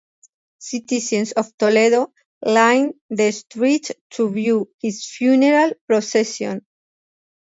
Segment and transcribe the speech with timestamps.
[0.57, 2.11] Citizens of Toledo
[2.43, 6.65] lined the streets to view his funeral procession.